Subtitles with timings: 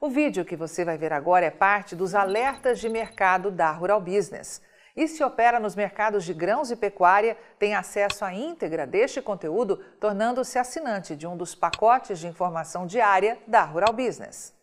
[0.00, 4.00] O vídeo que você vai ver agora é parte dos alertas de mercado da Rural
[4.00, 4.62] Business.
[4.94, 9.76] E se opera nos mercados de grãos e pecuária, tem acesso à íntegra deste conteúdo,
[9.98, 14.54] tornando-se assinante de um dos pacotes de informação diária da Rural Business.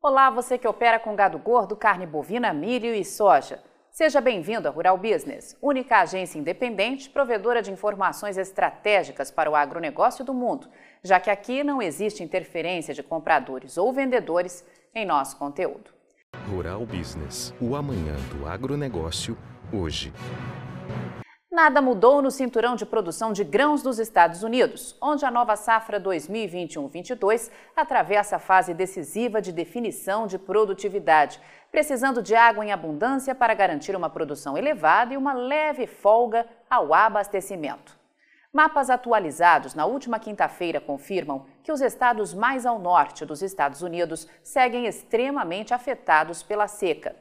[0.00, 3.60] Olá, você que opera com gado gordo, carne bovina, milho e soja.
[3.94, 10.24] Seja bem-vindo à Rural Business, única agência independente provedora de informações estratégicas para o agronegócio
[10.24, 10.66] do mundo,
[11.00, 15.92] já que aqui não existe interferência de compradores ou vendedores em nosso conteúdo.
[16.50, 19.38] Rural Business, o amanhã do agronegócio,
[19.72, 20.12] hoje.
[21.54, 26.00] Nada mudou no cinturão de produção de grãos dos Estados Unidos, onde a nova safra
[26.00, 31.40] 2021-22 atravessa a fase decisiva de definição de produtividade,
[31.70, 36.92] precisando de água em abundância para garantir uma produção elevada e uma leve folga ao
[36.92, 37.96] abastecimento.
[38.52, 44.26] Mapas atualizados na última quinta-feira confirmam que os estados mais ao norte dos Estados Unidos
[44.42, 47.14] seguem extremamente afetados pela seca.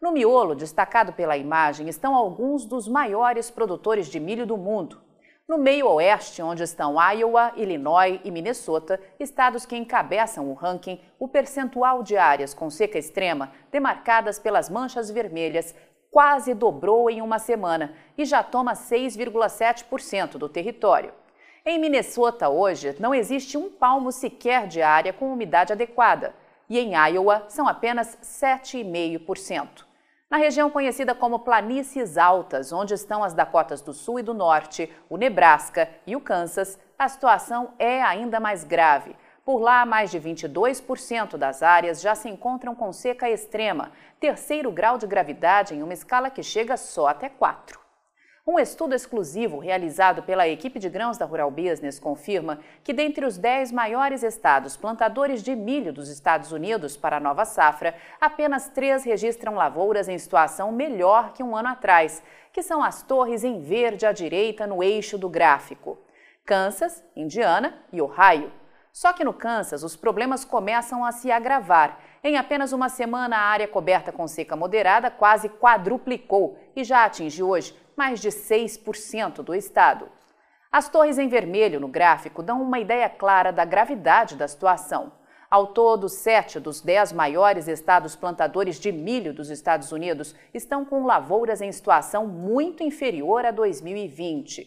[0.00, 5.02] No miolo, destacado pela imagem, estão alguns dos maiores produtores de milho do mundo.
[5.46, 11.28] No meio oeste, onde estão Iowa, Illinois e Minnesota, estados que encabeçam o ranking, o
[11.28, 15.74] percentual de áreas com seca extrema, demarcadas pelas manchas vermelhas,
[16.10, 21.12] quase dobrou em uma semana e já toma 6,7% do território.
[21.66, 26.34] Em Minnesota, hoje, não existe um palmo sequer de área com umidade adequada,
[26.70, 29.89] e em Iowa são apenas 7,5%.
[30.30, 34.88] Na região conhecida como Planícies Altas, onde estão as Dakotas do Sul e do Norte,
[35.08, 39.16] o Nebraska e o Kansas, a situação é ainda mais grave.
[39.44, 44.96] Por lá, mais de 22% das áreas já se encontram com seca extrema, terceiro grau
[44.96, 47.89] de gravidade em uma escala que chega só até 4.
[48.50, 53.38] Um estudo exclusivo realizado pela equipe de grãos da Rural Business confirma que, dentre os
[53.38, 59.04] 10 maiores estados plantadores de milho dos Estados Unidos para a nova safra, apenas três
[59.04, 64.04] registram lavouras em situação melhor que um ano atrás, que são as torres em verde
[64.04, 65.96] à direita no eixo do gráfico:
[66.44, 68.50] Kansas, Indiana e Ohio.
[68.92, 72.00] Só que no Kansas, os problemas começam a se agravar.
[72.22, 77.44] Em apenas uma semana, a área coberta com seca moderada quase quadruplicou e já atinge
[77.44, 80.08] hoje mais de 6% do estado.
[80.72, 85.12] As torres em vermelho no gráfico dão uma ideia clara da gravidade da situação.
[85.50, 91.04] Ao todo, sete dos dez maiores estados plantadores de milho dos Estados Unidos estão com
[91.04, 94.66] lavouras em situação muito inferior a 2020.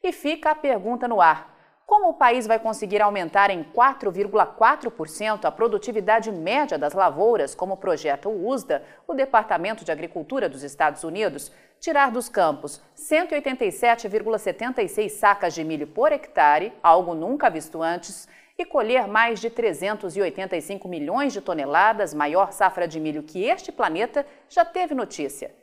[0.00, 1.52] E fica a pergunta no ar:
[1.90, 8.28] como o país vai conseguir aumentar em 4,4% a produtividade média das lavouras, como projeta
[8.28, 15.64] o USDA, o Departamento de Agricultura dos Estados Unidos, tirar dos campos 187,76 sacas de
[15.64, 22.14] milho por hectare, algo nunca visto antes, e colher mais de 385 milhões de toneladas,
[22.14, 25.58] maior safra de milho que este planeta já teve notícia.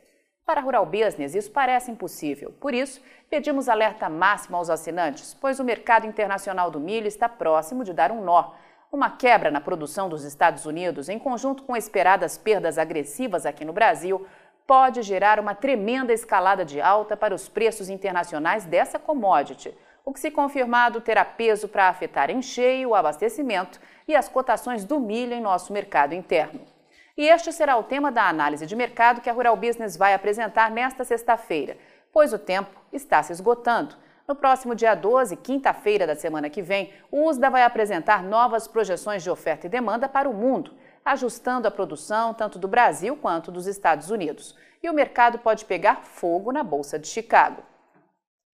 [0.48, 2.54] Para Rural Business, isso parece impossível.
[2.58, 7.84] Por isso, pedimos alerta máximo aos assinantes, pois o mercado internacional do milho está próximo
[7.84, 8.52] de dar um nó.
[8.90, 13.74] Uma quebra na produção dos Estados Unidos, em conjunto com esperadas perdas agressivas aqui no
[13.74, 14.26] Brasil,
[14.66, 20.18] pode gerar uma tremenda escalada de alta para os preços internacionais dessa commodity, o que,
[20.18, 23.78] se confirmado, terá peso para afetar em cheio o abastecimento
[24.08, 26.77] e as cotações do milho em nosso mercado interno.
[27.18, 30.70] E este será o tema da análise de mercado que a Rural Business vai apresentar
[30.70, 31.76] nesta sexta-feira,
[32.12, 33.96] pois o tempo está se esgotando.
[34.28, 39.24] No próximo dia 12, quinta-feira da semana que vem, o USDA vai apresentar novas projeções
[39.24, 40.74] de oferta e demanda para o mundo,
[41.04, 44.54] ajustando a produção tanto do Brasil quanto dos Estados Unidos.
[44.80, 47.64] E o mercado pode pegar fogo na Bolsa de Chicago.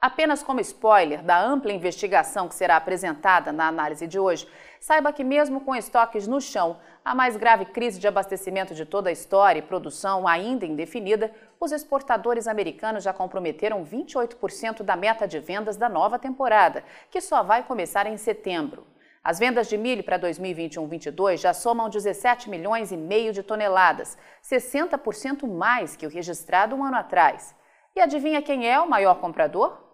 [0.04, 4.46] Apenas como spoiler da ampla investigação que será apresentada na análise de hoje,
[4.78, 9.08] saiba que, mesmo com estoques no chão, a mais grave crise de abastecimento de toda
[9.08, 15.40] a história e produção ainda indefinida, os exportadores americanos já comprometeram 28% da meta de
[15.40, 18.86] vendas da nova temporada, que só vai começar em setembro.
[19.22, 25.50] As vendas de milho para 2021-22 já somam 17 milhões e meio de toneladas, 60%
[25.50, 27.56] mais que o registrado um ano atrás.
[27.96, 29.93] E adivinha quem é o maior comprador?